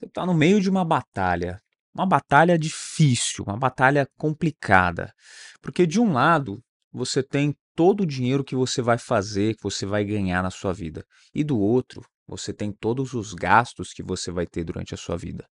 [0.00, 1.60] Você está no meio de uma batalha,
[1.94, 5.12] uma batalha difícil, uma batalha complicada.
[5.60, 6.58] Porque de um lado,
[6.90, 10.72] você tem todo o dinheiro que você vai fazer, que você vai ganhar na sua
[10.72, 11.04] vida.
[11.34, 15.18] E do outro, você tem todos os gastos que você vai ter durante a sua
[15.18, 15.46] vida.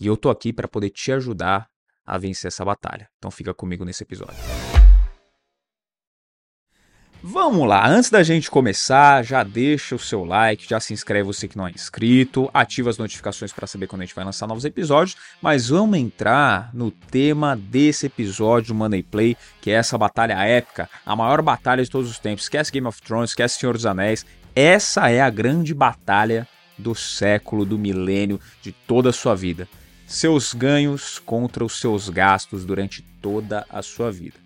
[0.00, 1.68] E eu tô aqui para poder te ajudar
[2.04, 3.08] a vencer essa batalha.
[3.18, 4.73] Então fica comigo nesse episódio.
[7.26, 11.48] Vamos lá, antes da gente começar, já deixa o seu like, já se inscreve você
[11.48, 14.66] que não é inscrito, ativa as notificações para saber quando a gente vai lançar novos
[14.66, 20.86] episódios, mas vamos entrar no tema desse episódio Money Play, que é essa batalha épica,
[21.04, 22.44] a maior batalha de todos os tempos.
[22.44, 24.26] Esquece Game of Thrones, esquece Senhor dos Anéis.
[24.54, 29.66] Essa é a grande batalha do século, do milênio, de toda a sua vida.
[30.06, 34.36] Seus ganhos contra os seus gastos durante toda a sua vida.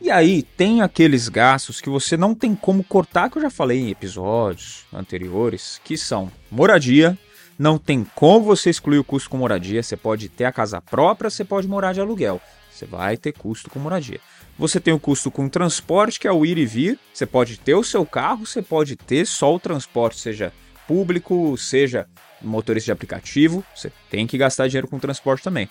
[0.00, 3.80] E aí tem aqueles gastos que você não tem como cortar, que eu já falei
[3.80, 7.18] em episódios anteriores, que são moradia,
[7.58, 11.30] não tem como você excluir o custo com moradia, você pode ter a casa própria,
[11.30, 12.40] você pode morar de aluguel.
[12.70, 14.20] Você vai ter custo com moradia.
[14.58, 16.98] Você tem o custo com transporte, que é o ir e vir.
[17.12, 20.52] Você pode ter o seu carro, você pode ter só o transporte, seja
[20.86, 22.06] público, seja
[22.40, 23.64] motorista de aplicativo.
[23.74, 25.68] Você tem que gastar dinheiro com transporte também.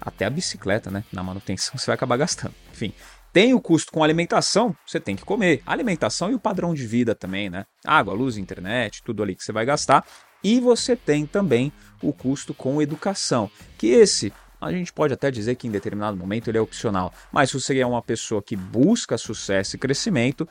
[0.00, 1.02] Até a bicicleta, né?
[1.12, 2.54] Na manutenção você vai acabar gastando.
[2.72, 2.92] Enfim,
[3.34, 5.60] tem o custo com alimentação, você tem que comer.
[5.66, 7.66] Alimentação e o padrão de vida também, né?
[7.84, 10.06] Água, luz, internet, tudo ali que você vai gastar.
[10.42, 15.56] E você tem também o custo com educação, que esse a gente pode até dizer
[15.56, 19.18] que em determinado momento ele é opcional, mas se você é uma pessoa que busca
[19.18, 20.48] sucesso e crescimento,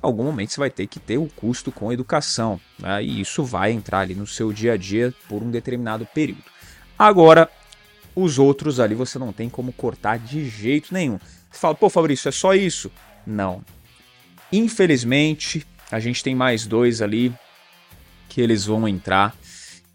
[0.00, 3.04] algum momento você vai ter que ter o custo com educação, né?
[3.04, 6.44] e isso vai entrar ali no seu dia a dia por um determinado período.
[6.98, 7.50] Agora,
[8.14, 11.18] os outros ali você não tem como cortar de jeito nenhum.
[11.50, 12.90] Você fala, pô, Fabrício, é só isso?
[13.26, 13.62] Não.
[14.52, 17.32] Infelizmente, a gente tem mais dois ali
[18.28, 19.36] que eles vão entrar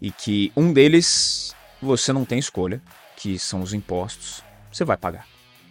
[0.00, 2.80] e que um deles você não tem escolha,
[3.16, 4.42] que são os impostos.
[4.72, 5.26] Você vai pagar.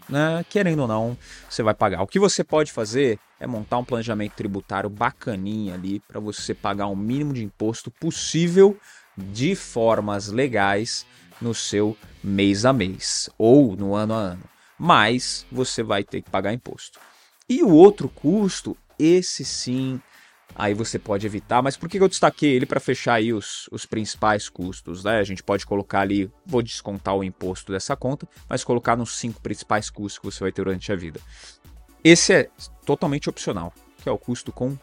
[0.07, 0.43] Né?
[0.49, 1.17] Querendo ou não,
[1.49, 2.01] você vai pagar.
[2.01, 6.87] O que você pode fazer é montar um planejamento tributário bacaninha ali para você pagar
[6.87, 8.77] o mínimo de imposto possível
[9.15, 11.05] de formas legais
[11.41, 16.29] no seu mês a mês ou no ano a ano mas você vai ter que
[16.29, 16.97] pagar imposto.
[17.49, 20.01] E o outro custo, esse sim,
[20.55, 23.85] aí você pode evitar, mas por que eu destaquei ele para fechar aí os, os
[23.85, 25.03] principais custos?
[25.03, 25.19] Né?
[25.19, 29.41] A gente pode colocar ali, vou descontar o imposto dessa conta, mas colocar nos cinco
[29.41, 31.19] principais custos que você vai ter durante a vida.
[32.01, 32.49] Esse é
[32.85, 34.77] totalmente opcional, que é o custo com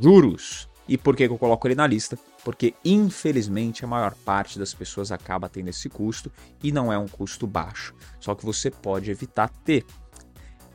[0.00, 0.68] juros.
[0.86, 2.18] E por que eu coloco ele na lista?
[2.44, 6.30] Porque infelizmente a maior parte das pessoas acaba tendo esse custo
[6.62, 7.94] e não é um custo baixo.
[8.20, 9.84] Só que você pode evitar ter.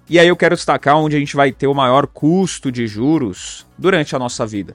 [0.09, 3.67] E aí eu quero destacar onde a gente vai ter o maior custo de juros
[3.77, 4.73] durante a nossa vida.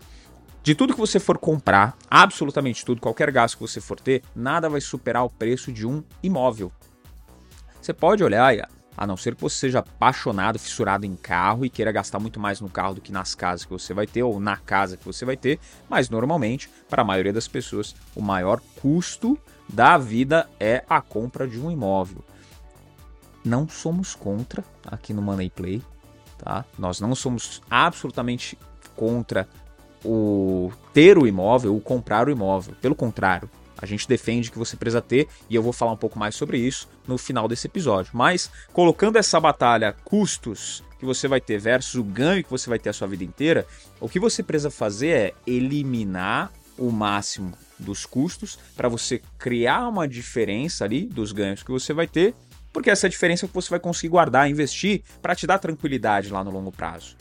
[0.63, 4.69] De tudo que você for comprar, absolutamente tudo, qualquer gasto que você for ter, nada
[4.69, 6.73] vai superar o preço de um imóvel.
[7.83, 8.51] Você pode olhar
[8.97, 12.61] a não ser que você seja apaixonado, fissurado em carro e queira gastar muito mais
[12.61, 15.25] no carro do que nas casas que você vai ter ou na casa que você
[15.25, 19.39] vai ter, mas normalmente, para a maioria das pessoas, o maior custo
[19.69, 22.25] da vida é a compra de um imóvel.
[23.45, 25.83] Não somos contra aqui no Money Play,
[26.39, 26.65] tá?
[26.79, 28.59] Nós não somos absolutamente
[28.97, 29.49] contra
[30.05, 32.75] o ter o imóvel, o comprar o imóvel.
[32.81, 33.51] Pelo contrário,
[33.85, 36.59] a gente defende que você precisa ter, e eu vou falar um pouco mais sobre
[36.59, 38.11] isso no final desse episódio.
[38.15, 42.79] Mas, colocando essa batalha custos que você vai ter versus o ganho que você vai
[42.79, 43.67] ter a sua vida inteira,
[44.01, 50.09] o que você precisa fazer é eliminar o máximo dos custos para você criar uma
[50.09, 52.35] diferença ali dos ganhos que você vai ter,
[52.73, 56.43] porque essa é diferença que você vai conseguir guardar, investir para te dar tranquilidade lá
[56.43, 57.17] no longo prazo.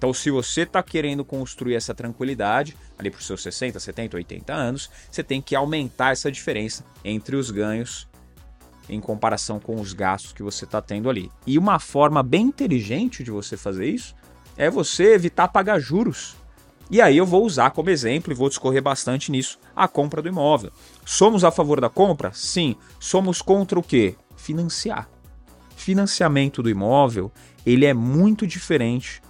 [0.00, 4.50] Então, se você está querendo construir essa tranquilidade ali para os seus 60, 70, 80
[4.50, 8.08] anos, você tem que aumentar essa diferença entre os ganhos
[8.88, 11.30] em comparação com os gastos que você está tendo ali.
[11.46, 14.14] E uma forma bem inteligente de você fazer isso
[14.56, 16.34] é você evitar pagar juros.
[16.90, 20.28] E aí eu vou usar como exemplo e vou discorrer bastante nisso a compra do
[20.28, 20.72] imóvel.
[21.04, 22.32] Somos a favor da compra?
[22.32, 22.74] Sim.
[22.98, 24.16] Somos contra o quê?
[24.34, 25.10] Financiar.
[25.76, 27.30] Financiamento do imóvel,
[27.66, 29.20] ele é muito diferente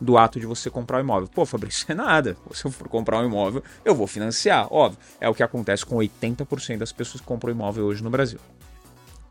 [0.00, 1.28] do ato de você comprar um imóvel.
[1.28, 2.36] Pô, Fabrício, é nada.
[2.52, 4.98] Se eu for comprar um imóvel, eu vou financiar, óbvio.
[5.20, 8.38] É o que acontece com 80% das pessoas que compram imóvel hoje no Brasil.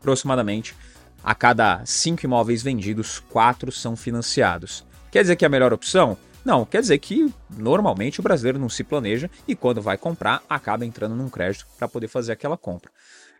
[0.00, 0.76] Aproximadamente,
[1.22, 4.84] a cada 5 imóveis vendidos, 4 são financiados.
[5.10, 6.18] Quer dizer que é a melhor opção?
[6.44, 10.84] Não, quer dizer que normalmente o brasileiro não se planeja e quando vai comprar acaba
[10.84, 12.90] entrando num crédito para poder fazer aquela compra.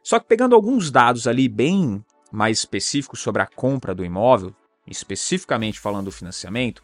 [0.03, 4.55] Só que pegando alguns dados ali bem mais específicos sobre a compra do imóvel,
[4.87, 6.83] especificamente falando do financiamento,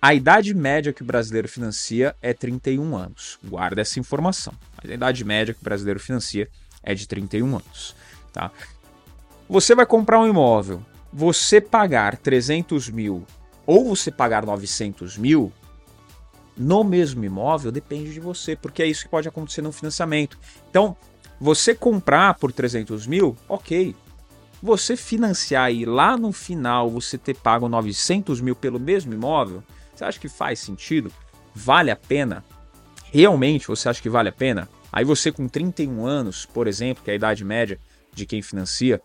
[0.00, 3.38] A idade média que o brasileiro financia é 31 anos.
[3.42, 4.52] Guarda essa informação.
[4.76, 6.48] A idade média que o brasileiro financia
[6.82, 7.96] é de 31 anos.
[8.32, 8.50] Tá?
[9.48, 13.24] Você vai comprar um imóvel, você pagar 300 mil
[13.64, 15.52] ou você pagar 900 mil
[16.56, 20.38] no mesmo imóvel depende de você, porque é isso que pode acontecer no financiamento.
[20.70, 20.96] Então,
[21.38, 23.94] você comprar por 300 mil, ok.
[24.62, 29.62] Você financiar e lá no final você ter pago 900 mil pelo mesmo imóvel,
[29.98, 31.12] você acha que faz sentido?
[31.54, 32.44] Vale a pena?
[33.12, 34.68] Realmente você acha que vale a pena?
[34.92, 37.78] Aí você com 31 anos, por exemplo, que é a idade média
[38.12, 39.00] de quem financia,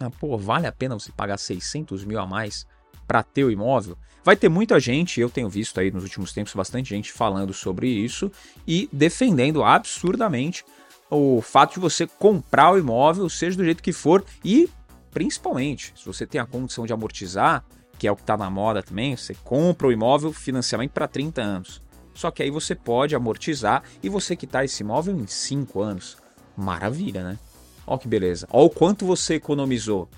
[0.00, 2.66] ah, pô, vale a pena você pagar 600 mil a mais
[3.06, 3.96] para ter o imóvel?
[4.24, 7.88] Vai ter muita gente, eu tenho visto aí nos últimos tempos bastante gente falando sobre
[7.88, 8.30] isso
[8.66, 10.64] e defendendo absurdamente
[11.10, 14.68] o fato de você comprar o imóvel, seja do jeito que for, e
[15.10, 17.64] principalmente, se você tem a condição de amortizar,
[17.98, 21.42] que é o que está na moda também, você compra o imóvel, financiamento para 30
[21.42, 21.82] anos.
[22.14, 26.16] Só que aí você pode amortizar e você quitar esse imóvel em 5 anos.
[26.56, 27.38] Maravilha, né?
[27.86, 28.46] Olha que beleza.
[28.50, 30.08] Olha o quanto você economizou.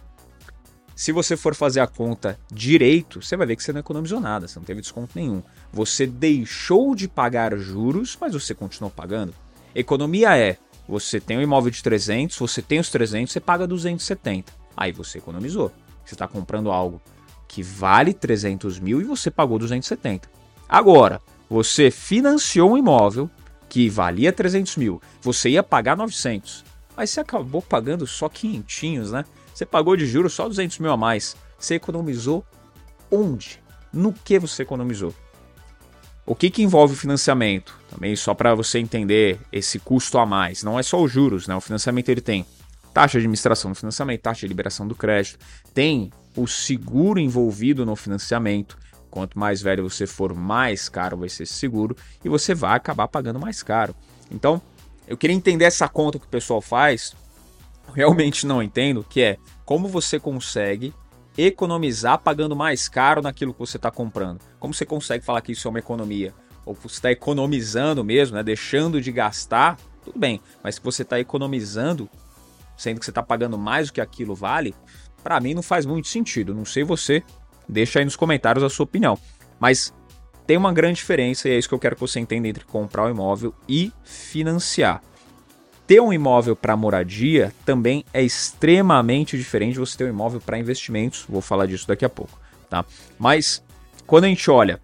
[0.95, 4.47] Se você for fazer a conta direito, você vai ver que você não economizou nada,
[4.47, 5.43] você não teve desconto nenhum.
[5.73, 9.35] Você deixou de pagar juros, mas você continuou pagando.
[9.75, 14.53] Economia é você tem um imóvel de 300, você tem os 300, você paga 270.
[14.77, 15.73] Aí você economizou.
[16.05, 17.01] Você está comprando algo
[17.51, 20.31] que vale 300 mil e você pagou 270.
[20.69, 23.29] Agora, você financiou um imóvel
[23.69, 26.65] que valia 300 mil, você ia pagar 900.
[26.97, 29.25] Aí você acabou pagando só quinhentinhos, né?
[29.53, 31.37] Você pagou de juros só 200 mil a mais.
[31.59, 32.47] Você economizou
[33.11, 33.61] onde?
[33.93, 35.13] No que você economizou?
[36.25, 37.77] O que, que envolve o financiamento?
[37.91, 40.63] Também só para você entender esse custo a mais.
[40.63, 41.57] Não é só os juros, né?
[41.57, 42.47] O financiamento ele tem
[42.95, 45.39] taxa de administração do financiamento, taxa de liberação do crédito,
[45.75, 48.79] tem o seguro envolvido no financiamento.
[49.11, 53.09] Quanto mais velho você for, mais caro vai ser esse seguro e você vai acabar
[53.09, 53.95] pagando mais caro.
[54.31, 54.63] Então,
[55.09, 57.15] eu queria entender essa conta que o pessoal faz.
[57.93, 60.95] Realmente não entendo, que é como você consegue
[61.37, 64.41] economizar pagando mais caro naquilo que você está comprando.
[64.59, 66.33] Como você consegue falar que isso é uma economia?
[66.65, 68.43] Ou você está economizando mesmo, né?
[68.43, 70.41] deixando de gastar, tudo bem.
[70.63, 72.09] Mas se você está economizando,
[72.77, 74.75] sendo que você está pagando mais do que aquilo vale,
[75.23, 76.55] para mim não faz muito sentido.
[76.55, 77.23] Não sei você,
[77.69, 79.19] deixa aí nos comentários a sua opinião.
[79.59, 79.95] Mas
[80.47, 83.05] tem uma grande diferença e é isso que eu quero que você entenda entre comprar
[83.05, 85.03] o imóvel e financiar
[85.91, 90.57] ter um imóvel para moradia também é extremamente diferente de você ter um imóvel para
[90.57, 91.25] investimentos.
[91.29, 92.39] Vou falar disso daqui a pouco,
[92.69, 92.85] tá?
[93.19, 93.61] Mas
[94.07, 94.81] quando a gente olha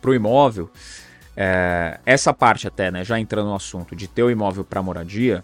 [0.00, 0.70] para o imóvel,
[1.36, 5.42] é, essa parte até, né, já entrando no assunto de ter o imóvel para moradia,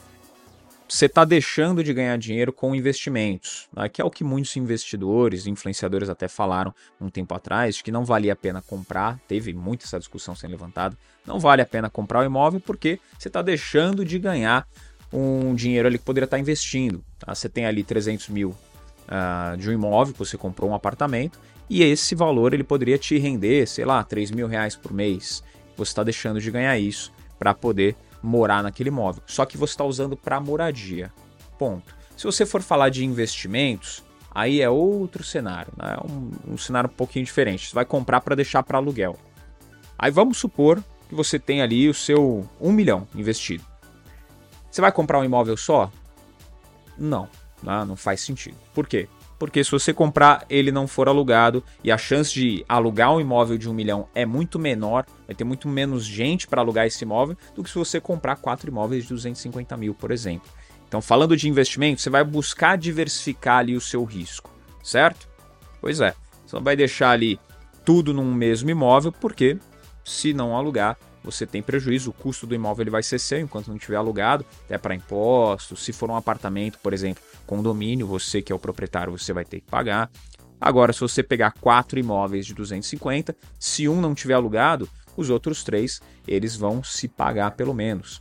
[0.91, 3.89] você está deixando de ganhar dinheiro com investimentos, né?
[3.89, 8.33] que é o que muitos investidores, influenciadores até falaram um tempo atrás, que não valia
[8.33, 12.25] a pena comprar, teve muita essa discussão sendo levantada, não vale a pena comprar o
[12.25, 14.67] imóvel porque você está deixando de ganhar
[15.13, 17.05] um dinheiro ali que poderia estar tá investindo.
[17.19, 17.35] Tá?
[17.35, 21.39] Você tem ali 300 mil uh, de um imóvel, você comprou um apartamento,
[21.69, 25.43] e esse valor ele poderia te render, sei lá, 3 mil reais por mês.
[25.77, 29.23] Você está deixando de ganhar isso para poder morar naquele imóvel.
[29.27, 31.13] Só que você está usando para moradia.
[31.59, 31.95] Ponto.
[32.17, 35.97] Se você for falar de investimentos, aí é outro cenário, né?
[36.05, 37.69] um, um cenário um pouquinho diferente.
[37.69, 39.17] Você vai comprar para deixar para aluguel.
[39.99, 43.65] Aí vamos supor que você tem ali o seu um milhão investido.
[44.71, 45.91] Você vai comprar um imóvel só?
[46.97, 47.29] Não,
[47.62, 47.85] né?
[47.85, 48.57] não faz sentido.
[48.73, 49.09] Por quê?
[49.40, 53.56] Porque se você comprar ele não for alugado e a chance de alugar um imóvel
[53.56, 57.38] de um milhão é muito menor, vai ter muito menos gente para alugar esse imóvel
[57.54, 60.47] do que se você comprar quatro imóveis de 250 mil, por exemplo.
[60.87, 64.50] Então, falando de investimento, você vai buscar diversificar ali o seu risco,
[64.82, 65.26] certo?
[65.80, 67.40] Pois é, você não vai deixar ali
[67.82, 69.56] tudo num mesmo imóvel, porque
[70.04, 73.69] se não alugar, você tem prejuízo, o custo do imóvel ele vai ser seu enquanto
[73.69, 75.85] não estiver alugado, até para impostos.
[75.85, 79.61] Se for um apartamento, por exemplo, condomínio, você que é o proprietário, você vai ter
[79.61, 80.11] que pagar.
[80.61, 85.65] Agora, se você pegar quatro imóveis de 250, se um não tiver alugado, os outros
[85.65, 88.21] três eles vão se pagar pelo menos.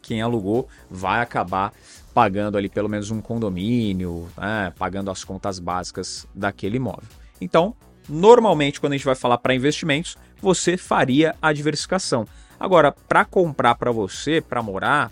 [0.00, 1.72] Quem alugou vai acabar
[2.12, 7.08] pagando ali pelo menos um condomínio, né, pagando as contas básicas daquele imóvel.
[7.40, 7.74] Então,
[8.08, 12.26] normalmente, quando a gente vai falar para investimentos, você faria a diversificação.
[12.58, 15.10] Agora, para comprar para você, para morar,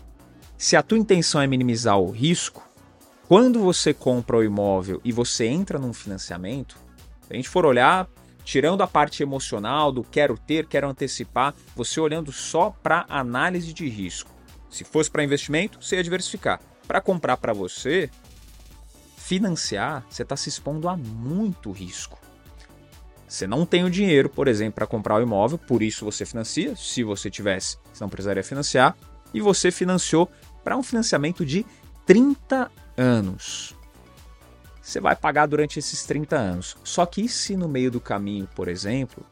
[0.58, 2.68] se a tua intenção é minimizar o risco,
[3.26, 6.76] quando você compra o imóvel e você entra num financiamento,
[7.22, 8.08] se a gente for olhar,
[8.44, 13.88] tirando a parte emocional do quero ter, quero antecipar, você olhando só para análise de
[13.88, 14.30] risco.
[14.68, 16.60] Se fosse para investimento, você ia diversificar.
[16.87, 18.10] Para comprar para você,
[19.16, 22.20] financiar, você está se expondo a muito risco.
[23.30, 26.75] Você não tem o dinheiro, por exemplo, para comprar o imóvel, por isso você financia.
[26.75, 28.96] Se você tivesse, você não precisaria financiar.
[29.32, 30.28] E você financiou
[30.64, 31.64] para um financiamento de
[32.04, 33.76] 30 anos.
[34.82, 36.76] Você vai pagar durante esses 30 anos.
[36.82, 39.25] Só que se no meio do caminho, por exemplo,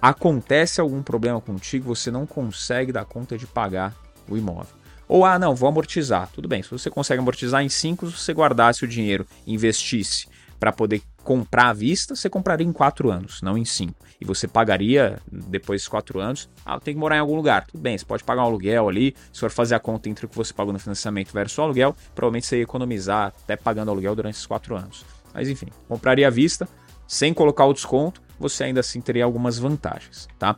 [0.00, 3.94] acontece algum problema contigo, você não consegue dar conta de pagar
[4.30, 4.74] o imóvel.
[5.06, 6.30] Ou, ah, não, vou amortizar.
[6.32, 10.26] Tudo bem, se você consegue amortizar em 5, se você guardasse o dinheiro, investisse
[10.58, 13.94] para poder comprar à vista, você compraria em 4 anos, não em 5.
[14.20, 17.66] E você pagaria, depois de 4 anos, ah, tem que morar em algum lugar.
[17.66, 20.28] Tudo bem, você pode pagar um aluguel ali, se for fazer a conta entre o
[20.28, 24.14] que você pagou no financiamento versus o aluguel, provavelmente você ia economizar até pagando aluguel
[24.14, 25.04] durante esses 4 anos.
[25.32, 26.68] Mas enfim, compraria à vista,
[27.06, 30.56] sem colocar o desconto, você ainda assim teria algumas vantagens, tá?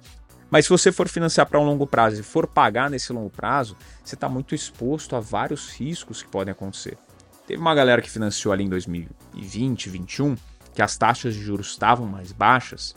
[0.50, 3.75] Mas se você for financiar para um longo prazo e for pagar nesse longo prazo,
[4.04, 6.99] você está muito exposto a vários riscos que podem acontecer.
[7.47, 10.37] Teve uma galera que financiou ali em 2020, 2021,
[10.75, 12.95] que as taxas de juros estavam mais baixas,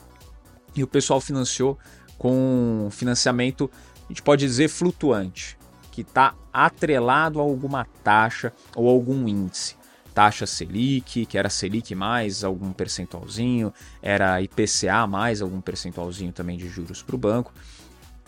[0.76, 1.78] e o pessoal financiou
[2.18, 3.70] com financiamento,
[4.06, 5.58] a gente pode dizer, flutuante,
[5.92, 9.76] que está atrelado a alguma taxa ou algum índice
[10.16, 16.70] taxa Selic, que era Selic mais algum percentualzinho, era IPCA mais algum percentualzinho também de
[16.70, 17.54] juros para o banco.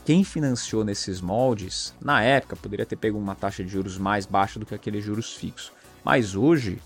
[0.04, 4.60] Quem financiou nesses moldes, na época, poderia ter pego uma taxa de juros mais baixa
[4.60, 5.72] do que aqueles juros fixos.
[6.04, 6.80] Mas hoje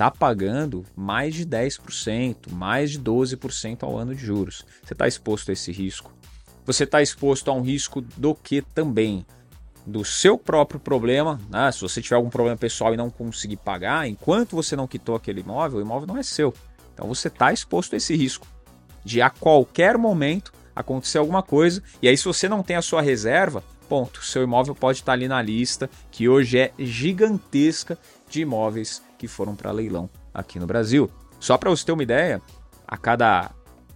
[0.00, 4.64] está pagando mais de 10%, mais de 12% ao ano de juros.
[4.82, 6.10] Você está exposto a esse risco.
[6.64, 9.24] Você está exposto a um risco do que também?
[9.86, 11.72] do seu próprio problema, né?
[11.72, 15.40] se você tiver algum problema pessoal e não conseguir pagar, enquanto você não quitou aquele
[15.40, 16.54] imóvel, o imóvel não é seu.
[16.92, 18.46] Então você está exposto a esse risco
[19.02, 21.82] de a qualquer momento acontecer alguma coisa.
[22.00, 25.26] E aí, se você não tem a sua reserva, ponto, seu imóvel pode estar ali
[25.26, 31.10] na lista, que hoje é gigantesca de imóveis que foram para leilão aqui no Brasil.
[31.38, 32.40] Só para você ter uma ideia,
[32.88, 33.50] a cada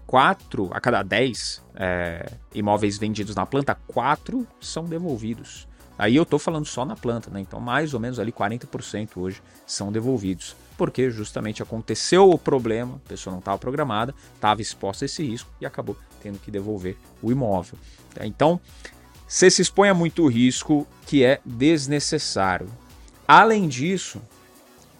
[0.07, 5.67] quatro, a cada dez é, imóveis vendidos na planta, quatro são devolvidos.
[5.99, 7.41] Aí eu estou falando só na planta, né?
[7.41, 10.55] Então, mais ou menos ali 40% hoje são devolvidos.
[10.77, 15.49] Porque justamente aconteceu o problema, a pessoa não estava programada, estava exposta a esse risco
[15.59, 17.79] e acabou tendo que devolver o imóvel.
[18.21, 18.61] Então,
[19.27, 22.69] você se expõe a muito risco que é desnecessário.
[23.27, 24.21] Além disso,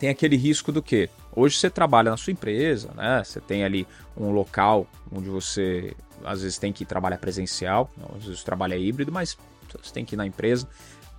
[0.05, 1.09] tem aquele risco do que?
[1.35, 3.25] Hoje você trabalha na sua empresa, né?
[3.25, 8.45] Você tem ali um local onde você às vezes tem que trabalhar presencial, às vezes
[8.45, 9.39] trabalha híbrido, mas
[9.83, 10.69] você tem que ir na empresa,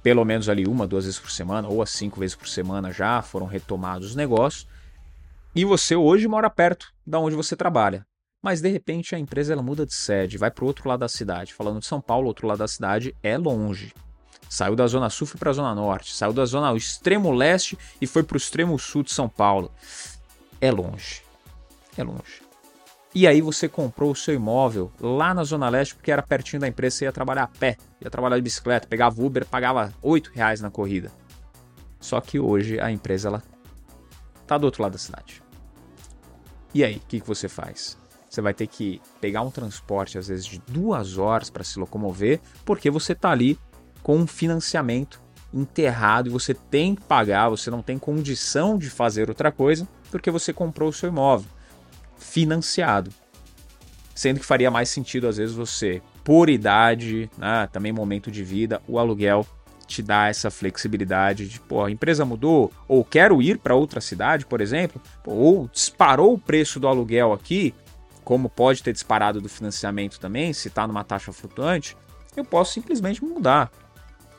[0.04, 3.24] pelo menos ali uma, duas vezes por semana, ou as cinco vezes por semana já
[3.24, 4.68] foram retomados os negócios.
[5.56, 8.06] E você hoje mora perto da onde você trabalha.
[8.39, 11.10] Mas de repente a empresa ela muda de sede, vai para o outro lado da
[11.10, 11.56] cidade.
[11.56, 13.92] Falando de São Paulo, outro lado da cidade é longe.
[14.50, 18.24] Saiu da zona sul para a zona norte, saiu da zona extremo leste e foi
[18.24, 19.72] para o extremo sul de São Paulo.
[20.62, 21.22] É longe.
[21.98, 22.46] É longe.
[23.14, 26.68] E aí você comprou o seu imóvel lá na Zona Leste, porque era pertinho da
[26.68, 30.60] empresa, você ia trabalhar a pé, ia trabalhar de bicicleta, pegava Uber, pagava 8 reais
[30.60, 31.10] na corrida.
[31.98, 33.44] Só que hoje a empresa ela
[34.46, 35.42] tá do outro lado da cidade.
[36.74, 37.98] E aí, o que, que você faz?
[38.30, 42.42] Você vai ter que pegar um transporte, às vezes, de duas horas para se locomover,
[42.66, 43.58] porque você está ali
[44.06, 45.20] com um financiamento
[45.52, 50.30] enterrado e você tem que pagar, você não tem condição de fazer outra coisa porque
[50.30, 51.50] você comprou o seu imóvel
[52.16, 53.10] financiado.
[54.14, 58.80] Sendo que faria mais sentido, às vezes, você, por idade, né, também momento de vida,
[58.88, 59.44] o aluguel
[59.88, 64.46] te dá essa flexibilidade de, pô, a empresa mudou, ou quero ir para outra cidade,
[64.46, 67.74] por exemplo, ou disparou o preço do aluguel aqui,
[68.24, 71.98] como pode ter disparado do financiamento também, se está numa taxa flutuante,
[72.38, 73.72] eu posso simplesmente mudar.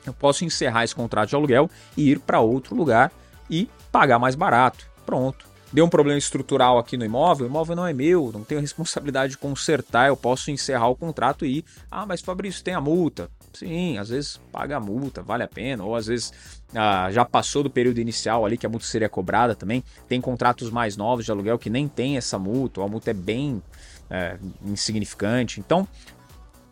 [0.07, 3.11] Eu posso encerrar esse contrato de aluguel e ir para outro lugar
[3.49, 4.85] e pagar mais barato.
[5.05, 8.61] Pronto deu um problema estrutural aqui no imóvel, o imóvel não é meu, não tenho
[8.61, 11.65] responsabilidade de consertar, eu posso encerrar o contrato e ir.
[11.91, 13.29] Ah, mas Fabrício, tem a multa.
[13.53, 16.31] Sim, às vezes paga a multa, vale a pena, ou às vezes
[16.75, 19.83] ah, já passou do período inicial ali que a multa seria cobrada também.
[20.07, 23.13] Tem contratos mais novos de aluguel que nem tem essa multa, ou a multa é
[23.13, 23.61] bem
[24.09, 25.59] é, insignificante.
[25.59, 25.87] Então,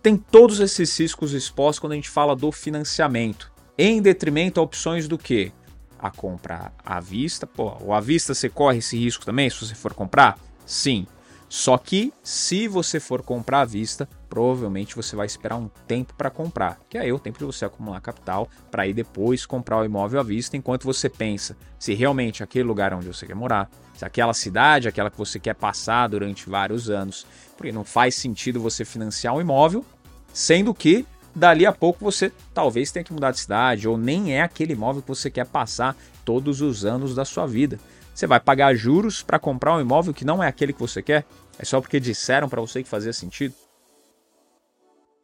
[0.05, 5.07] tem todos esses riscos expostos quando a gente fala do financiamento, em detrimento a opções
[5.07, 5.51] do que?
[5.97, 7.47] a compra à vista.
[7.47, 10.37] Pô, ou à vista você corre esse risco também se você for comprar?
[10.63, 11.07] Sim.
[11.55, 16.29] Só que se você for comprar à vista, provavelmente você vai esperar um tempo para
[16.29, 19.85] comprar, que aí é o tempo de você acumular capital para ir depois comprar o
[19.85, 24.03] imóvel à vista, enquanto você pensa se realmente aquele lugar onde você quer morar, se
[24.03, 28.83] aquela cidade, aquela que você quer passar durante vários anos, porque não faz sentido você
[28.83, 29.85] financiar um imóvel,
[30.33, 34.41] sendo que dali a pouco você talvez tenha que mudar de cidade, ou nem é
[34.41, 35.95] aquele imóvel que você quer passar
[36.25, 37.79] todos os anos da sua vida.
[38.15, 41.25] Você vai pagar juros para comprar um imóvel que não é aquele que você quer?
[41.57, 43.53] É só porque disseram para você que fazia sentido?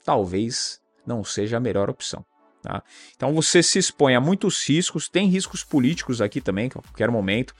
[0.03, 2.25] Talvez não seja a melhor opção.
[2.61, 2.83] Tá?
[3.15, 7.09] Então você se expõe a muitos riscos, tem riscos políticos aqui também, que a qualquer
[7.09, 7.55] momento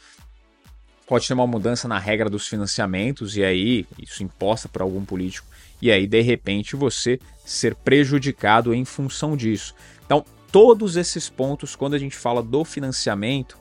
[1.08, 5.48] pode ter uma mudança na regra dos financiamentos e aí isso imposta por algum político
[5.82, 9.74] e aí de repente você ser prejudicado em função disso.
[10.06, 13.58] Então, todos esses pontos quando a gente fala do financiamento,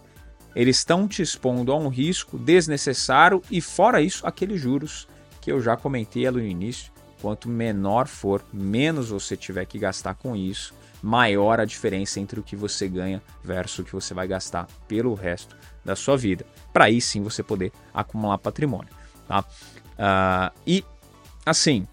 [0.55, 5.07] eles estão te expondo a um risco desnecessário e fora isso, aqueles juros
[5.41, 10.15] que eu já comentei ali no início, quanto menor for, menos você tiver que gastar
[10.15, 14.27] com isso, maior a diferença entre o que você ganha versus o que você vai
[14.27, 16.45] gastar pelo resto da sua vida.
[16.73, 18.93] Para aí sim você poder acumular patrimônio.
[19.27, 19.41] Tá?
[19.41, 20.85] Uh, e
[21.45, 21.87] assim,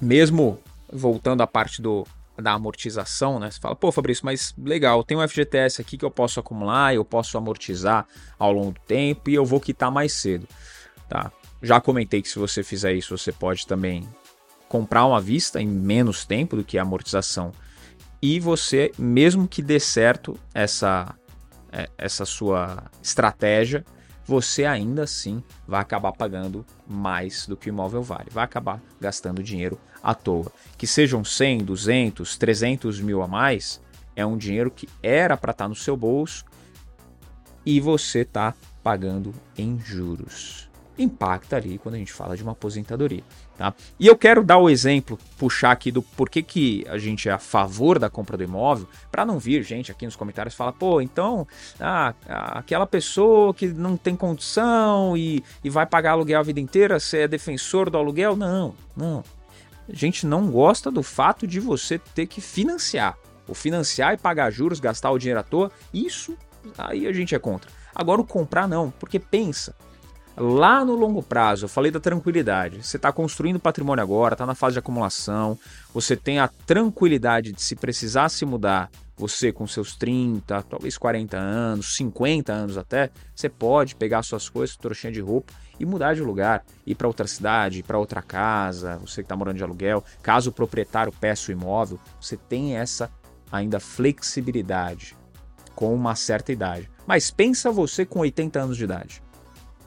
[0.00, 0.60] mesmo
[0.92, 2.06] voltando à parte do,
[2.40, 3.50] da amortização, né?
[3.50, 7.04] Você fala, pô, Fabrício, mas legal, tem um FGTS aqui que eu posso acumular, eu
[7.04, 8.06] posso amortizar
[8.38, 10.46] ao longo do tempo e eu vou quitar mais cedo.
[11.08, 11.32] Tá?
[11.62, 14.06] Já comentei que se você fizer isso, você pode também
[14.68, 17.52] comprar uma vista em menos tempo do que a amortização.
[18.20, 21.14] E você, mesmo que dê certo essa,
[21.72, 23.84] é, essa sua estratégia,
[24.24, 28.28] você ainda assim vai acabar pagando mais do que o imóvel vale.
[28.30, 30.52] Vai acabar gastando dinheiro à toa.
[30.78, 33.80] Que sejam 100, 200, 300 mil a mais,
[34.14, 36.44] é um dinheiro que era para estar tá no seu bolso
[37.64, 40.70] e você está pagando em juros.
[40.96, 43.24] Impacta ali quando a gente fala de uma aposentadoria.
[43.58, 43.74] Tá?
[43.98, 47.38] E eu quero dar o exemplo, puxar aqui do porquê que a gente é a
[47.38, 51.46] favor da compra do imóvel, para não vir gente aqui nos comentários falar, pô, então
[51.80, 57.00] ah, aquela pessoa que não tem condição e, e vai pagar aluguel a vida inteira,
[57.00, 58.36] você é defensor do aluguel?
[58.36, 59.24] Não, não.
[59.88, 63.16] A gente não gosta do fato de você ter que financiar.
[63.46, 66.36] O financiar e pagar juros, gastar o dinheiro à toa, isso
[66.76, 67.70] aí a gente é contra.
[67.94, 69.74] Agora o comprar não, porque pensa,
[70.36, 72.84] lá no longo prazo, eu falei da tranquilidade.
[72.84, 75.58] Você está construindo patrimônio agora, está na fase de acumulação,
[75.94, 81.36] você tem a tranquilidade de se precisar se mudar, você com seus 30, talvez 40
[81.36, 86.22] anos, 50 anos até, você pode pegar suas coisas, trouxinha de roupa e mudar de
[86.22, 90.50] lugar, ir para outra cidade, para outra casa, você que está morando de aluguel, caso
[90.50, 93.10] o proprietário peça o imóvel, você tem essa
[93.50, 95.16] ainda flexibilidade
[95.74, 96.90] com uma certa idade.
[97.06, 99.22] Mas pensa você com 80 anos de idade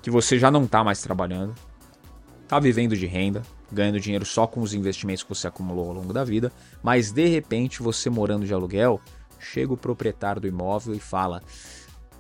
[0.01, 1.53] que você já não está mais trabalhando,
[2.43, 6.13] está vivendo de renda, ganhando dinheiro só com os investimentos que você acumulou ao longo
[6.13, 8.99] da vida, mas de repente você morando de aluguel,
[9.39, 11.41] chega o proprietário do imóvel e fala: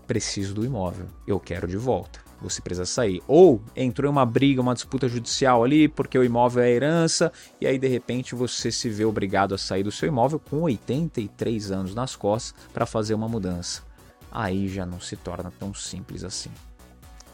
[0.07, 2.19] preciso do imóvel, eu quero de volta.
[2.41, 3.21] Você precisa sair.
[3.27, 7.67] Ou entrou em uma briga, uma disputa judicial ali, porque o imóvel é herança, e
[7.67, 11.93] aí de repente você se vê obrigado a sair do seu imóvel com 83 anos
[11.93, 13.83] nas costas para fazer uma mudança.
[14.31, 16.51] Aí já não se torna tão simples assim.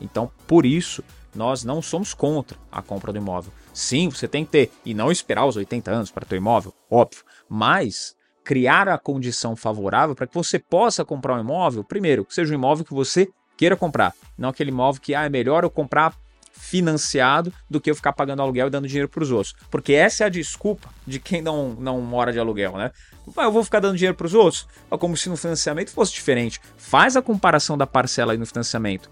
[0.01, 1.03] Então, por isso,
[1.35, 3.51] nós não somos contra a compra do imóvel.
[3.73, 7.23] Sim, você tem que ter, e não esperar os 80 anos para ter imóvel, óbvio,
[7.47, 8.14] mas
[8.45, 12.55] criar a condição favorável para que você possa comprar um imóvel, primeiro, que seja um
[12.55, 13.27] imóvel que você
[13.57, 16.13] queira comprar, não aquele imóvel que ah, é melhor eu comprar
[16.53, 19.55] financiado do que eu ficar pagando aluguel e dando dinheiro para os outros.
[19.69, 22.91] Porque essa é a desculpa de quem não, não mora de aluguel, né?
[23.35, 24.67] Ah, eu vou ficar dando dinheiro para os outros?
[24.89, 26.61] É como se no financiamento fosse diferente.
[26.77, 29.09] Faz a comparação da parcela aí no financiamento.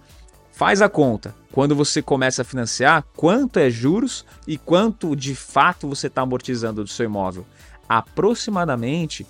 [0.51, 1.35] Faz a conta.
[1.51, 6.83] Quando você começa a financiar, quanto é juros e quanto de fato você está amortizando
[6.83, 7.45] do seu imóvel?
[7.87, 9.25] Aproximadamente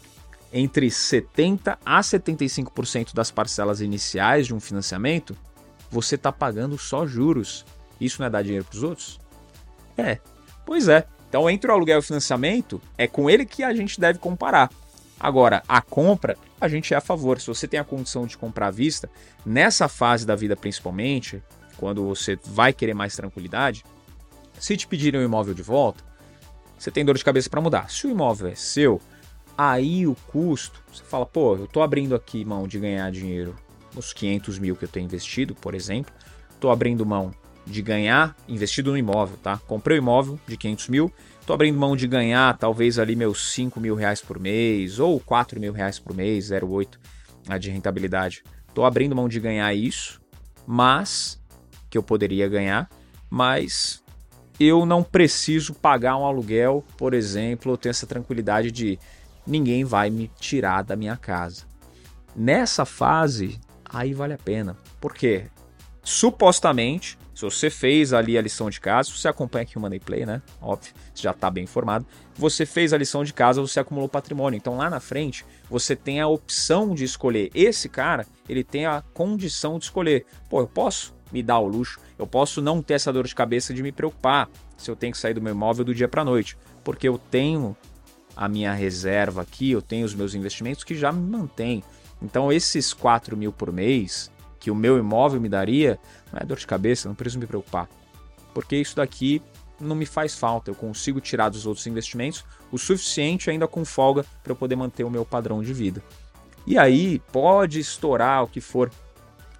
[0.52, 5.36] entre 70 a 75% das parcelas iniciais de um financiamento,
[5.89, 7.66] você está pagando só juros.
[8.00, 9.20] Isso não é dar dinheiro para os outros?
[9.98, 10.20] É.
[10.66, 11.06] Pois é.
[11.28, 14.70] Então, entre o aluguel e o financiamento, é com ele que a gente deve comparar.
[15.20, 17.42] Agora, a compra, a gente é a favor.
[17.42, 19.10] Se você tem a condição de comprar à vista,
[19.44, 21.42] nessa fase da vida principalmente,
[21.78, 23.84] quando você vai querer mais tranquilidade,
[24.60, 26.04] se te pedirem o imóvel de volta,
[26.84, 27.89] você tem dor de cabeça para mudar.
[27.89, 29.02] Se o imóvel é seu,
[29.58, 33.56] aí o custo, você fala, pô, eu tô abrindo aqui mão de ganhar dinheiro
[33.96, 36.13] nos 500 mil que eu tenho investido, por exemplo,
[36.60, 37.32] tô abrindo mão
[37.65, 39.58] de ganhar investido no imóvel, tá?
[39.60, 43.52] Comprei o um imóvel de 500 mil, Estou abrindo mão de ganhar talvez ali meus
[43.52, 46.98] 5 mil reais por mês ou 4 mil reais por mês, 0,8
[47.50, 48.43] né, de rentabilidade.
[48.69, 50.22] Estou abrindo mão de ganhar isso,
[50.65, 51.38] mas
[51.89, 52.89] que eu poderia ganhar,
[53.30, 54.03] mas
[54.60, 59.00] eu não preciso pagar um aluguel, por exemplo, eu tenho essa tranquilidade de
[59.46, 61.63] ninguém vai me tirar da minha casa.
[62.36, 64.78] Nessa fase, aí vale a pena.
[65.00, 65.46] Porque
[66.04, 70.26] supostamente Se você fez ali a lição de casa, você acompanha aqui o Money Play,
[70.26, 70.42] né?
[70.62, 72.06] Óbvio, você já está bem informado.
[72.36, 74.56] Você fez a lição de casa, você acumulou patrimônio.
[74.56, 77.50] Então lá na frente, você tem a opção de escolher.
[77.54, 80.26] Esse cara, ele tem a condição de escolher.
[80.48, 83.74] Pô, eu posso me dar o luxo, eu posso não ter essa dor de cabeça
[83.74, 86.56] de me preocupar se eu tenho que sair do meu imóvel do dia para noite,
[86.84, 87.76] porque eu tenho
[88.36, 91.84] a minha reserva aqui, eu tenho os meus investimentos que já me mantêm.
[92.22, 96.00] Então esses 4 mil por mês que o meu imóvel me daria,
[96.32, 97.89] não é dor de cabeça, não preciso me preocupar.
[98.54, 99.41] Porque isso daqui
[99.80, 104.26] não me faz falta, eu consigo tirar dos outros investimentos o suficiente ainda com folga
[104.41, 106.02] para eu poder manter o meu padrão de vida.
[106.65, 108.89] E aí pode estourar o que for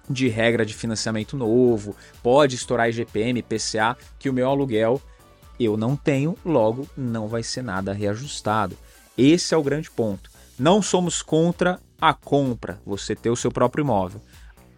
[0.08, 5.00] de regra de financiamento novo, pode estourar IGPM, PCA, que o meu aluguel
[5.58, 8.76] eu não tenho, logo não vai ser nada reajustado.
[9.16, 10.30] Esse é o grande ponto.
[10.58, 14.20] Não somos contra a compra, você ter o seu próprio imóvel.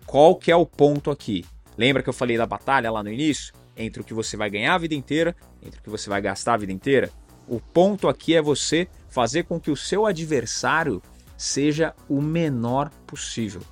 [0.05, 1.45] Qual que é o ponto aqui?
[1.77, 3.55] Lembra que eu falei da batalha lá no início?
[3.77, 6.55] Entre o que você vai ganhar a vida inteira, entre o que você vai gastar
[6.55, 7.11] a vida inteira?
[7.49, 11.03] O ponto aqui é você fazer com que o seu adversário
[11.37, 13.63] seja o menor possível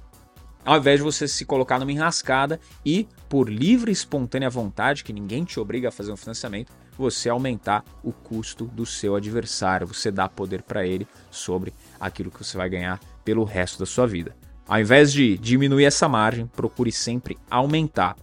[0.65, 5.13] ao invés de você se colocar numa enrascada e, por livre e espontânea vontade, que
[5.13, 10.11] ninguém te obriga a fazer um financiamento, você aumentar o custo do seu adversário, você
[10.11, 14.35] dá poder para ele sobre aquilo que você vai ganhar pelo resto da sua vida.
[14.67, 18.17] Ao invés de diminuir essa margem, procure sempre aumentar.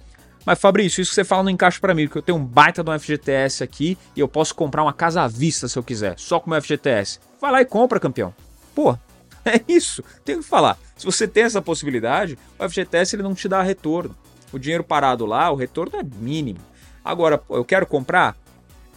[0.44, 2.84] Mas Fabrício, isso que você fala não encaixa para mim, porque eu tenho um baita
[2.84, 6.18] de um FGTS aqui e eu posso comprar uma casa à vista se eu quiser,
[6.18, 7.20] só com o meu FGTS.
[7.40, 8.34] Vai lá e compra, campeão.
[8.74, 8.98] Pô,
[9.46, 10.78] É isso, tenho que falar.
[10.96, 14.16] Se você tem essa possibilidade, o FGTS ele não te dá retorno.
[14.54, 16.60] O dinheiro parado lá, o retorno é mínimo.
[17.04, 18.38] Agora, eu quero comprar?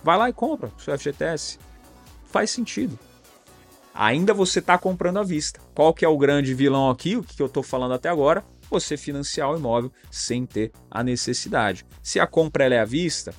[0.03, 1.59] Vai lá e compra o seu FGTS.
[2.27, 2.99] Faz sentido.
[3.95, 5.61] Ainda você está comprando à vista.
[5.73, 7.17] Qual que é o grande vilão aqui?
[7.17, 8.45] O que eu estou falando até agora?
[8.69, 11.87] Você financiar o imóvel sem ter a necessidade.
[12.03, 13.33] Se a compra é à vista,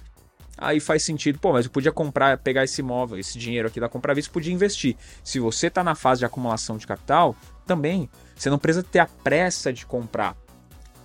[0.57, 3.89] aí faz sentido, pô, mas eu podia comprar, pegar esse imóvel, esse dinheiro aqui da
[3.89, 4.95] compra vista, podia investir.
[5.23, 9.05] Se você está na fase de acumulação de capital, também você não precisa ter a
[9.05, 10.35] pressa de comprar.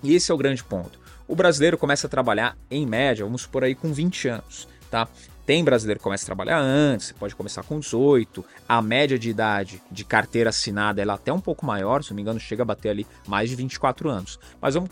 [0.03, 0.99] E esse é o grande ponto.
[1.27, 5.07] O brasileiro começa a trabalhar em média, vamos supor aí com 20 anos, tá?
[5.47, 8.45] Tem brasileiro que começa a trabalhar antes, você pode começar com 18.
[8.69, 12.17] A média de idade de carteira assinada ela é até um pouco maior, se não
[12.17, 14.39] me engano, chega a bater ali mais de 24 anos.
[14.61, 14.91] Mas vamos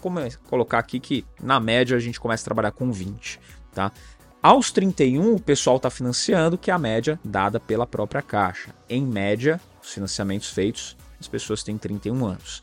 [0.49, 3.39] colocar aqui que na média a gente começa a trabalhar com 20,
[3.73, 3.93] tá?
[4.41, 8.73] Aos 31, o pessoal está financiando, que é a média dada pela própria Caixa.
[8.89, 12.63] Em média, os financiamentos feitos, as pessoas têm 31 anos.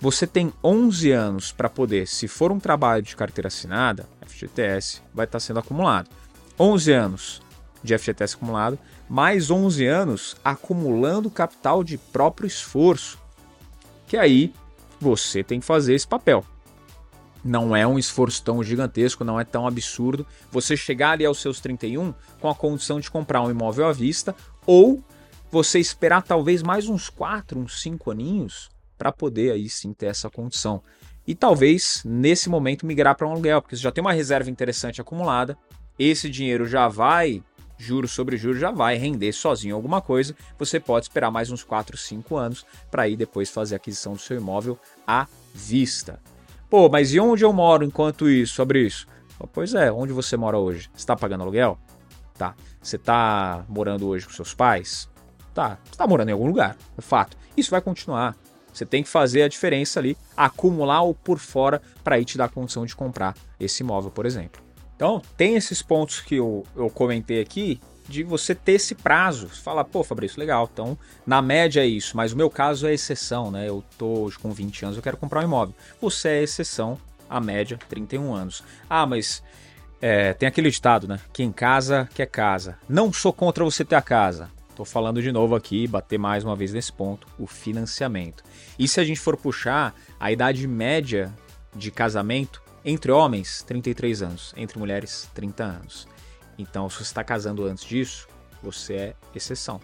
[0.00, 5.26] Você tem 11 anos para poder, se for um trabalho de carteira assinada, FGTS vai
[5.26, 6.10] estar tá sendo acumulado.
[6.58, 7.42] 11 anos
[7.84, 8.76] de FGTS acumulado,
[9.08, 13.16] mais 11 anos acumulando capital de próprio esforço.
[14.08, 14.52] Que aí
[15.00, 16.44] você tem que fazer esse papel
[17.46, 21.60] não é um esforço tão gigantesco, não é tão absurdo você chegar ali aos seus
[21.60, 24.34] 31 com a condição de comprar um imóvel à vista
[24.66, 25.02] ou
[25.50, 30.28] você esperar talvez mais uns 4, uns 5 aninhos para poder aí sim ter essa
[30.28, 30.82] condição.
[31.26, 35.00] E talvez nesse momento migrar para um aluguel, porque você já tem uma reserva interessante
[35.00, 35.56] acumulada,
[35.98, 37.42] esse dinheiro já vai,
[37.78, 41.96] juros sobre juros, já vai render sozinho alguma coisa, você pode esperar mais uns 4,
[41.96, 46.20] 5 anos para ir depois fazer a aquisição do seu imóvel à vista.
[46.68, 49.06] Pô, mas e onde eu moro enquanto isso, sobre isso?
[49.52, 50.90] Pois é, onde você mora hoje?
[50.92, 51.78] Você está pagando aluguel?
[52.36, 52.54] Tá.
[52.82, 55.08] Você está morando hoje com seus pais?
[55.54, 55.78] Tá.
[55.84, 57.36] Você está morando em algum lugar, é fato.
[57.56, 58.36] Isso vai continuar.
[58.72, 62.48] Você tem que fazer a diferença ali, acumular o por fora para aí te dar
[62.48, 64.60] condição de comprar esse imóvel, por exemplo.
[64.94, 69.48] Então, tem esses pontos que eu, eu comentei aqui de você ter esse prazo.
[69.48, 70.68] Você fala, pô, Fabrício, legal.
[70.72, 73.68] Então, na média é isso, mas o meu caso é exceção, né?
[73.68, 75.74] Eu tô hoje com 20 anos, eu quero comprar um imóvel.
[76.00, 78.62] Você é exceção, a média, 31 anos.
[78.88, 79.42] Ah, mas
[80.00, 81.20] é, tem aquele ditado, né?
[81.32, 82.78] Quem casa, quer casa.
[82.88, 84.50] Não sou contra você ter a casa.
[84.74, 88.44] Tô falando de novo aqui, bater mais uma vez nesse ponto, o financiamento.
[88.78, 91.32] E se a gente for puxar a idade média
[91.74, 96.06] de casamento entre homens, 33 anos, entre mulheres, 30 anos.
[96.58, 98.28] Então, se você está casando antes disso,
[98.62, 99.80] você é exceção.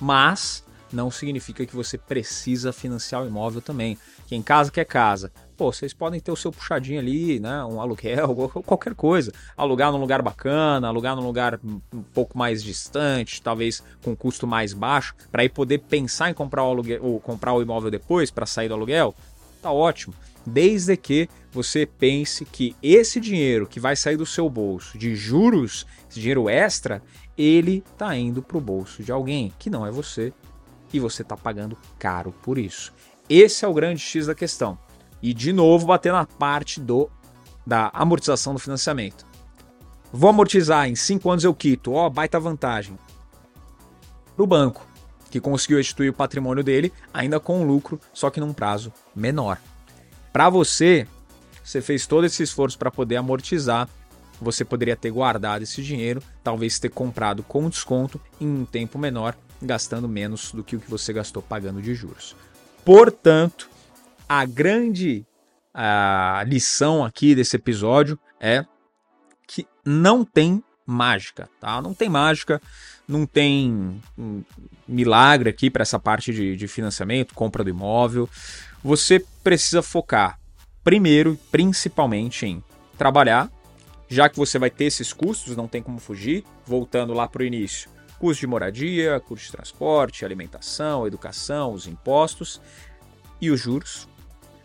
[0.00, 3.98] Mas não significa que você precisa financiar o imóvel também.
[4.26, 5.32] Quem casa quer casa.
[5.56, 7.64] Pô, vocês podem ter o seu puxadinho ali, né?
[7.64, 9.32] Um aluguel, qualquer coisa.
[9.56, 14.72] Alugar num lugar bacana, alugar num lugar um pouco mais distante, talvez com custo mais
[14.72, 18.46] baixo, para aí poder pensar em comprar o, aluguel, ou comprar o imóvel depois para
[18.46, 19.14] sair do aluguel.
[19.66, 20.14] Tá ótimo
[20.46, 25.84] desde que você pense que esse dinheiro que vai sair do seu bolso de juros,
[26.08, 27.02] esse dinheiro extra,
[27.36, 30.32] ele está indo para o bolso de alguém que não é você
[30.92, 32.94] e você está pagando caro por isso.
[33.28, 34.78] Esse é o grande X da questão.
[35.20, 37.10] E de novo bater na parte do
[37.66, 39.26] da amortização do financiamento.
[40.12, 42.96] Vou amortizar, em 5 anos eu quito, ó, baita vantagem.
[44.36, 44.85] Para o banco,
[45.36, 49.58] que conseguiu restituir o patrimônio dele, ainda com lucro, só que num prazo menor.
[50.32, 51.06] Para você,
[51.62, 53.88] você fez todo esse esforço para poder amortizar,
[54.40, 59.36] você poderia ter guardado esse dinheiro, talvez ter comprado com desconto em um tempo menor,
[59.60, 62.36] gastando menos do que o que você gastou pagando de juros.
[62.84, 63.68] Portanto,
[64.28, 65.26] a grande
[65.78, 68.64] a lição aqui desse episódio é
[69.46, 71.82] que não tem mágica, tá?
[71.82, 72.62] Não tem mágica,
[73.08, 74.42] não tem um
[74.86, 78.28] milagre aqui para essa parte de, de financiamento, compra do imóvel.
[78.82, 80.38] Você precisa focar
[80.82, 82.62] primeiro, principalmente em
[82.96, 83.50] trabalhar,
[84.08, 86.44] já que você vai ter esses custos, não tem como fugir.
[86.64, 92.60] Voltando lá para o início, custo de moradia, custo de transporte, alimentação, educação, os impostos
[93.40, 94.08] e os juros.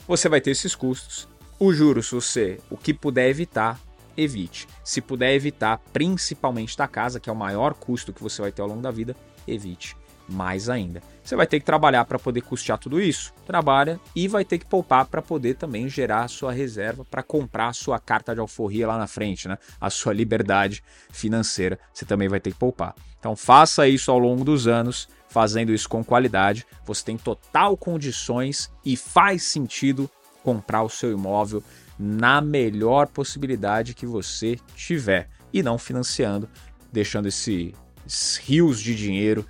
[0.08, 1.28] Você vai ter esses custos.
[1.60, 3.80] Os juros, você, o que puder evitar,
[4.15, 4.67] evite.
[4.84, 8.62] Se puder evitar, principalmente da casa, que é o maior custo que você vai ter
[8.62, 9.15] ao longo da vida,
[9.47, 9.95] evite
[10.32, 11.04] mais ainda.
[11.24, 13.34] Você vai ter que trabalhar para poder custear tudo isso.
[13.45, 17.67] Trabalha e vai ter que poupar para poder também gerar a sua reserva para comprar
[17.67, 19.58] a sua carta de alforria lá na frente, né?
[19.80, 21.78] A sua liberdade financeira.
[21.93, 22.95] Você também vai ter que poupar.
[23.19, 26.65] Então faça isso ao longo dos anos, fazendo isso com qualidade.
[26.86, 30.10] Você tem total condições e faz sentido
[30.43, 31.63] comprar o seu imóvel
[32.02, 36.50] na melhor possibilidade que você tiver e não financiando,
[36.92, 37.76] deixando esse,
[38.08, 39.46] esses rios de dinheiro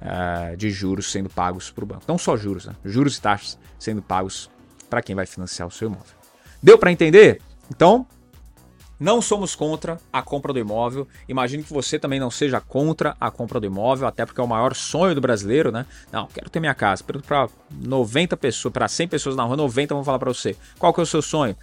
[0.00, 2.04] uh, de juros sendo pagos para o banco.
[2.06, 2.76] Não só juros, né?
[2.84, 4.48] juros e taxas sendo pagos
[4.88, 6.14] para quem vai financiar o seu imóvel.
[6.62, 7.42] Deu para entender?
[7.68, 8.06] Então,
[9.00, 11.08] não somos contra a compra do imóvel.
[11.28, 14.48] Imagino que você também não seja contra a compra do imóvel, até porque é o
[14.48, 15.84] maior sonho do brasileiro, né?
[16.12, 17.04] Não, quero ter minha casa.
[17.04, 20.56] Para 90 pessoas, para 100 pessoas na rua, 90 vão falar para você.
[20.78, 21.56] Qual que é o seu sonho?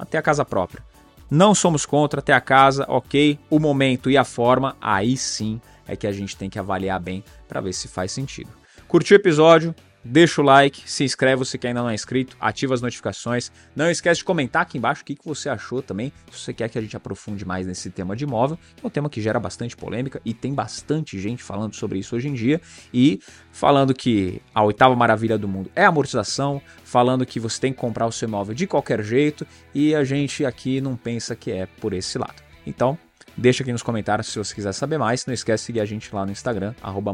[0.00, 0.82] Até a casa própria.
[1.30, 3.38] Não somos contra ter a casa, ok.
[3.48, 7.22] O momento e a forma, aí sim é que a gente tem que avaliar bem
[7.46, 8.50] para ver se faz sentido.
[8.88, 9.74] Curtiu o episódio?
[10.02, 13.52] Deixa o like, se inscreve se ainda não é inscrito, ativa as notificações.
[13.76, 16.70] Não esquece de comentar aqui embaixo o que, que você achou também, se você quer
[16.70, 18.58] que a gente aprofunde mais nesse tema de imóvel.
[18.82, 22.28] É um tema que gera bastante polêmica e tem bastante gente falando sobre isso hoje
[22.28, 22.60] em dia.
[22.94, 23.20] E
[23.52, 27.78] falando que a oitava maravilha do mundo é a amortização, falando que você tem que
[27.78, 31.66] comprar o seu imóvel de qualquer jeito e a gente aqui não pensa que é
[31.66, 32.42] por esse lado.
[32.66, 32.98] Então,
[33.40, 35.24] Deixa aqui nos comentários se você quiser saber mais.
[35.24, 37.10] Não esquece de seguir a gente lá no Instagram, arroba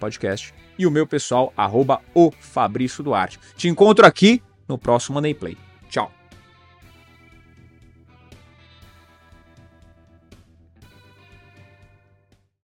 [0.00, 0.54] Podcast.
[0.78, 3.38] E o meu pessoal, arroba o Fabrício Duarte.
[3.54, 5.58] Te encontro aqui no próximo Monday Play.
[5.90, 6.23] Tchau!